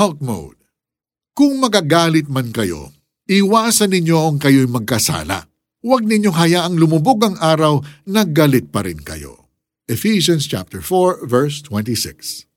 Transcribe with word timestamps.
Hulk 0.00 0.24
mode. 0.24 0.56
Kung 1.36 1.60
magagalit 1.60 2.24
man 2.32 2.56
kayo, 2.56 2.96
iwasan 3.28 3.92
ninyo 3.92 4.16
ang 4.16 4.40
kayo'y 4.40 4.64
magkasala. 4.64 5.44
Huwag 5.84 6.08
ninyong 6.08 6.40
hayaang 6.40 6.80
lumubog 6.80 7.20
ang 7.20 7.36
araw 7.36 7.84
na 8.08 8.24
galit 8.24 8.72
pa 8.72 8.80
rin 8.80 9.04
kayo. 9.04 9.52
Ephesians 9.92 10.48
chapter 10.48 10.80
4 10.80 11.28
verse 11.28 11.60
26. 11.68 12.48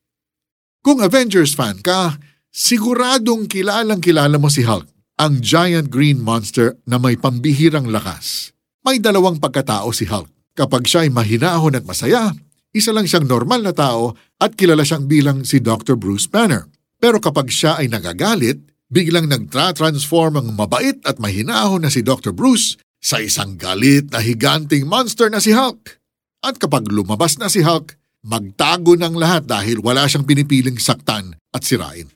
Kung 0.88 1.04
Avengers 1.04 1.52
fan 1.52 1.84
ka, 1.84 2.16
siguradong 2.48 3.52
kilalang 3.52 4.00
kilala 4.00 4.40
mo 4.40 4.48
si 4.48 4.64
Hulk, 4.64 4.88
ang 5.20 5.44
giant 5.44 5.92
green 5.92 6.24
monster 6.24 6.80
na 6.88 6.96
may 6.96 7.20
pambihirang 7.20 7.92
lakas. 7.92 8.56
May 8.88 9.04
dalawang 9.04 9.44
pagkatao 9.44 9.92
si 9.92 10.08
Hulk. 10.08 10.32
Kapag 10.56 10.88
siya 10.88 11.04
ay 11.04 11.12
mahinahon 11.12 11.76
at 11.76 11.84
masaya, 11.84 12.32
isa 12.72 12.96
lang 12.96 13.04
siyang 13.04 13.28
normal 13.28 13.68
na 13.68 13.76
tao 13.76 14.16
at 14.40 14.56
kilala 14.56 14.88
siyang 14.88 15.12
bilang 15.12 15.44
si 15.44 15.60
Dr. 15.60 16.00
Bruce 16.00 16.32
Banner. 16.32 16.72
Pero 17.04 17.20
kapag 17.20 17.52
siya 17.52 17.84
ay 17.84 17.92
nagagalit, 17.92 18.64
biglang 18.88 19.28
nagtra-transform 19.28 20.40
ang 20.40 20.48
mabait 20.56 20.96
at 21.04 21.20
mahinahon 21.20 21.84
na 21.84 21.92
si 21.92 22.00
Dr. 22.00 22.32
Bruce 22.32 22.80
sa 23.04 23.20
isang 23.20 23.60
galit 23.60 24.08
na 24.08 24.24
higanting 24.24 24.88
monster 24.88 25.28
na 25.28 25.44
si 25.44 25.52
Hulk. 25.52 26.00
At 26.40 26.64
kapag 26.64 26.88
lumabas 26.88 27.36
na 27.36 27.52
si 27.52 27.60
Hulk, 27.60 28.00
magtago 28.24 28.96
ng 28.96 29.20
lahat 29.20 29.44
dahil 29.44 29.84
wala 29.84 30.08
siyang 30.08 30.24
pinipiling 30.24 30.80
saktan 30.80 31.36
at 31.52 31.68
sirain. 31.68 32.08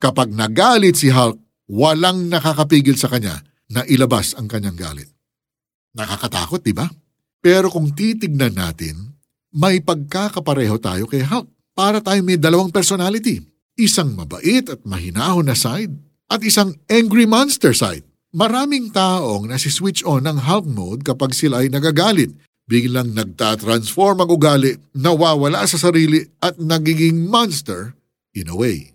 Kapag 0.00 0.32
nagalit 0.32 0.96
si 0.96 1.12
Hulk, 1.12 1.36
walang 1.68 2.32
nakakapigil 2.32 2.96
sa 2.96 3.12
kanya 3.12 3.44
na 3.68 3.84
ilabas 3.84 4.32
ang 4.40 4.48
kanyang 4.48 4.80
galit. 4.80 5.12
Nakakatakot, 5.92 6.64
di 6.64 6.72
ba? 6.72 6.88
Pero 7.44 7.68
kung 7.68 7.92
titignan 7.92 8.56
natin, 8.56 9.20
may 9.52 9.84
pagkakapareho 9.84 10.80
tayo 10.80 11.04
kay 11.04 11.28
Hulk. 11.28 11.76
Para 11.76 12.00
tayo 12.00 12.24
may 12.24 12.40
dalawang 12.40 12.72
personality. 12.72 13.49
Isang 13.80 14.12
mabait 14.12 14.68
at 14.68 14.84
mahinahon 14.84 15.48
na 15.48 15.56
side 15.56 15.96
at 16.28 16.44
isang 16.44 16.76
angry 16.92 17.24
monster 17.24 17.72
side. 17.72 18.04
Maraming 18.36 18.92
taong 18.92 19.48
nasi-switch 19.48 20.04
on 20.04 20.28
ng 20.28 20.44
Hulk 20.44 20.68
mode 20.68 21.00
kapag 21.00 21.32
sila 21.32 21.64
ay 21.64 21.72
nagagalit. 21.72 22.36
Biglang 22.68 23.16
nagtatransform 23.16 24.20
ang 24.20 24.30
ugali, 24.30 24.76
nawawala 24.92 25.64
sa 25.64 25.80
sarili 25.80 26.20
at 26.44 26.60
nagiging 26.60 27.24
monster 27.24 27.96
in 28.36 28.52
a 28.52 28.54
way. 28.54 28.92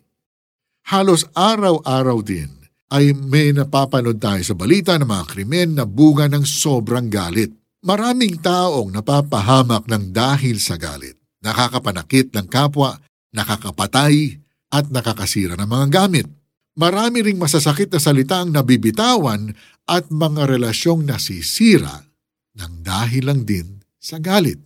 Halos 0.86 1.26
araw-araw 1.34 2.22
din 2.22 2.54
ay 2.94 3.18
may 3.18 3.58
napapanood 3.58 4.22
tayo 4.22 4.46
sa 4.46 4.54
balita 4.54 4.94
ng 5.02 5.10
mga 5.10 5.26
krimen 5.26 5.70
na 5.82 5.90
bunga 5.90 6.30
ng 6.30 6.46
sobrang 6.46 7.10
galit. 7.10 7.50
Maraming 7.82 8.38
taong 8.38 8.94
napapahamak 8.94 9.90
ng 9.90 10.14
dahil 10.14 10.62
sa 10.62 10.78
galit. 10.78 11.18
Nakakapanakit 11.42 12.38
ng 12.38 12.46
kapwa, 12.46 13.02
nakakapatay, 13.34 14.45
at 14.72 14.90
nakakasira 14.90 15.58
ng 15.58 15.70
mga 15.70 15.88
gamit. 15.92 16.28
Marami 16.76 17.24
ring 17.24 17.40
masasakit 17.40 17.88
na 17.92 18.00
salita 18.04 18.44
ang 18.44 18.52
nabibitawan 18.52 19.56
at 19.88 20.12
mga 20.12 20.50
relasyong 20.50 21.08
nasisira 21.08 22.04
ng 22.56 22.74
dahil 22.84 23.24
lang 23.32 23.42
din 23.48 23.80
sa 23.96 24.20
galit. 24.20 24.60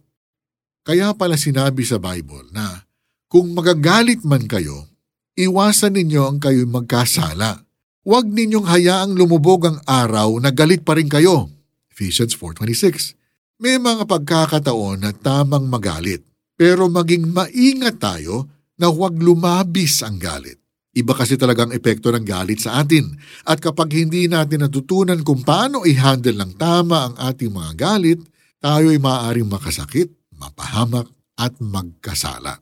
Kaya 0.81 1.13
pala 1.13 1.37
sinabi 1.37 1.85
sa 1.85 2.01
Bible 2.01 2.49
na 2.49 2.81
kung 3.29 3.53
magagalit 3.53 4.25
man 4.25 4.49
kayo, 4.49 4.89
iwasan 5.37 5.93
ninyo 6.01 6.21
ang 6.25 6.37
kayo'y 6.41 6.65
magkasala. 6.65 7.61
Huwag 8.01 8.25
ninyong 8.25 8.65
hayaang 8.65 9.13
lumubog 9.13 9.69
ang 9.69 9.77
araw 9.85 10.33
na 10.41 10.49
galit 10.49 10.81
pa 10.81 10.97
rin 10.97 11.05
kayo. 11.05 11.45
Ephesians 11.93 12.33
4.26 12.33 13.13
May 13.61 13.77
mga 13.77 14.09
pagkakataon 14.09 15.05
na 15.05 15.11
tamang 15.13 15.69
magalit, 15.69 16.25
pero 16.57 16.89
maging 16.89 17.29
maingat 17.29 18.01
tayo 18.01 18.49
na 18.79 18.87
huwag 18.87 19.19
lumabis 19.19 19.99
ang 20.01 20.15
galit. 20.15 20.55
Iba 20.89 21.13
kasi 21.13 21.37
talagang 21.37 21.69
epekto 21.69 22.09
ng 22.09 22.25
galit 22.25 22.65
sa 22.65 22.81
atin. 22.81 23.13
At 23.45 23.61
kapag 23.61 23.93
hindi 23.93 24.25
natin 24.25 24.65
natutunan 24.65 25.21
kung 25.21 25.45
paano 25.45 25.85
i-handle 25.85 26.33
ng 26.33 26.57
tama 26.57 27.11
ang 27.11 27.15
ating 27.19 27.53
mga 27.53 27.71
galit, 27.77 28.19
tayo 28.57 28.89
ay 28.89 28.97
maaaring 28.97 29.45
makasakit, 29.45 30.09
mapahamak 30.33 31.05
at 31.37 31.53
magkasala. 31.61 32.59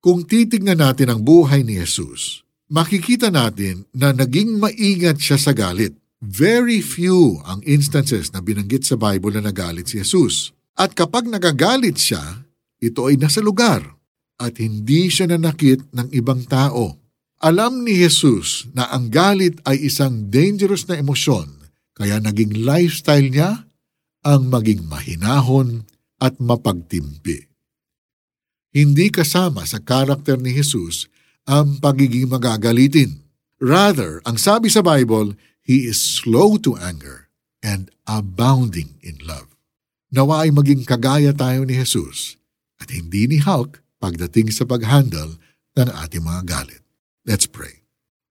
Kung 0.00 0.24
titignan 0.24 0.80
natin 0.80 1.12
ang 1.12 1.20
buhay 1.20 1.60
ni 1.66 1.76
Jesus, 1.76 2.46
makikita 2.72 3.28
natin 3.28 3.84
na 3.92 4.16
naging 4.16 4.56
maingat 4.56 5.20
siya 5.20 5.36
sa 5.36 5.52
galit. 5.52 5.92
Very 6.24 6.80
few 6.80 7.44
ang 7.44 7.60
instances 7.68 8.32
na 8.32 8.40
binanggit 8.40 8.88
sa 8.88 8.96
Bible 8.96 9.36
na 9.36 9.52
nagalit 9.52 9.92
si 9.92 10.00
Jesus. 10.00 10.56
At 10.72 10.96
kapag 10.96 11.28
nagagalit 11.28 12.00
siya, 12.00 12.48
ito 12.80 13.06
ay 13.06 13.20
nasa 13.20 13.44
lugar 13.44 13.96
at 14.36 14.60
hindi 14.60 15.08
siya 15.08 15.32
nanakit 15.32 15.92
ng 15.92 16.12
ibang 16.12 16.44
tao. 16.44 16.96
Alam 17.40 17.84
ni 17.84 17.96
Jesus 17.96 18.68
na 18.72 18.88
ang 18.88 19.12
galit 19.12 19.60
ay 19.68 19.88
isang 19.88 20.32
dangerous 20.32 20.88
na 20.88 20.96
emosyon, 20.96 21.68
kaya 21.96 22.20
naging 22.20 22.64
lifestyle 22.64 23.28
niya 23.28 23.68
ang 24.24 24.48
maging 24.48 24.84
mahinahon 24.88 25.84
at 26.20 26.36
mapagtimpi. 26.40 27.48
Hindi 28.72 29.08
kasama 29.08 29.64
sa 29.64 29.80
karakter 29.80 30.36
ni 30.36 30.52
Jesus 30.52 31.08
ang 31.48 31.80
pagiging 31.80 32.28
magagalitin. 32.28 33.24
Rather, 33.56 34.20
ang 34.28 34.36
sabi 34.36 34.68
sa 34.68 34.84
Bible, 34.84 35.32
He 35.64 35.88
is 35.88 35.98
slow 35.98 36.60
to 36.60 36.76
anger 36.76 37.32
and 37.64 37.88
abounding 38.04 39.00
in 39.00 39.16
love. 39.24 39.50
Nawa 40.12 40.46
ay 40.46 40.54
maging 40.54 40.84
kagaya 40.86 41.32
tayo 41.32 41.64
ni 41.64 41.74
Jesus 41.74 42.38
at 42.76 42.92
hindi 42.92 43.26
ni 43.26 43.40
Hulk 43.40 43.85
pagdating 43.98 44.52
sa 44.52 44.68
pag-handle 44.68 45.40
ng 45.76 45.88
ating 45.92 46.24
mga 46.24 46.42
galit. 46.48 46.82
Let's 47.26 47.44
pray. 47.44 47.84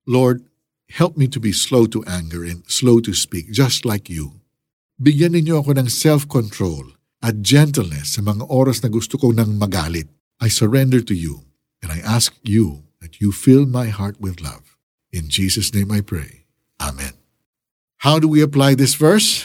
Lord, 0.05 0.45
help 0.93 1.17
me 1.17 1.27
to 1.29 1.41
be 1.41 1.51
slow 1.51 1.89
to 1.89 2.05
anger 2.05 2.45
and 2.45 2.63
slow 2.69 3.01
to 3.01 3.13
speak 3.13 3.49
just 3.51 3.83
like 3.83 4.07
you. 4.07 4.39
Bigyan 4.95 5.35
ninyo 5.35 5.59
ako 5.59 5.75
ng 5.75 5.89
self-control 5.91 6.95
at 7.19 7.43
gentleness 7.43 8.15
sa 8.15 8.21
mga 8.23 8.47
oras 8.47 8.79
na 8.85 8.89
gusto 8.89 9.19
ko 9.19 9.35
nang 9.35 9.59
magalit. 9.59 10.07
I 10.39 10.47
surrender 10.47 11.03
to 11.03 11.15
you 11.17 11.43
and 11.83 11.91
I 11.91 11.99
ask 12.05 12.31
you 12.45 12.87
that 13.03 13.19
you 13.19 13.35
fill 13.35 13.67
my 13.67 13.91
heart 13.91 14.21
with 14.21 14.39
love. 14.39 14.77
In 15.11 15.27
Jesus' 15.27 15.75
name 15.75 15.91
I 15.91 15.99
pray. 15.99 16.47
Amen. 16.79 17.17
How 18.05 18.21
do 18.21 18.29
we 18.29 18.39
apply 18.39 18.77
this 18.77 18.95
verse? 18.95 19.43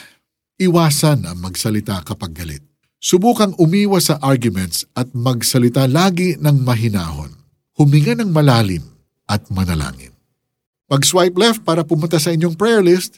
Iwasan 0.61 1.25
ang 1.25 1.41
magsalita 1.41 2.05
kapag 2.05 2.37
galit. 2.37 2.70
Subukang 3.01 3.57
umiwas 3.57 4.13
sa 4.13 4.21
arguments 4.21 4.85
at 4.93 5.09
magsalita 5.17 5.89
lagi 5.89 6.37
ng 6.37 6.61
mahinahon. 6.61 7.33
Huminga 7.81 8.13
ng 8.21 8.29
malalim 8.29 8.85
at 9.25 9.49
manalangin. 9.49 10.13
Pag-swipe 10.85 11.33
left 11.41 11.65
para 11.65 11.81
pumunta 11.81 12.21
sa 12.21 12.29
inyong 12.29 12.61
prayer 12.61 12.85
list, 12.85 13.17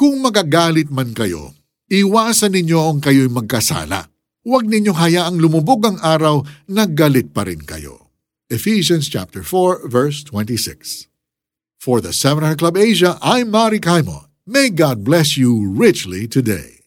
kung 0.00 0.24
magagalit 0.24 0.88
man 0.88 1.12
kayo, 1.12 1.52
iwasan 1.92 2.56
ninyo 2.56 2.80
ang 2.80 3.04
kayo'y 3.04 3.28
magkasala. 3.28 4.08
Huwag 4.48 4.64
ninyong 4.64 4.96
hayaang 4.96 5.36
lumubog 5.36 5.84
ang 5.84 6.00
araw 6.00 6.40
na 6.64 6.88
galit 6.88 7.36
pa 7.36 7.44
rin 7.44 7.60
kayo. 7.60 8.08
Ephesians 8.48 9.12
chapter 9.12 9.44
4 9.44 9.92
verse 9.92 10.24
26. 10.24 11.04
For 11.76 12.00
the 12.00 12.16
700 12.16 12.56
Club 12.56 12.80
Asia, 12.80 13.20
I'm 13.20 13.52
Mari 13.52 13.76
Kaimo. 13.76 14.32
May 14.48 14.72
God 14.72 15.04
bless 15.04 15.36
you 15.36 15.68
richly 15.68 16.24
today. 16.24 16.77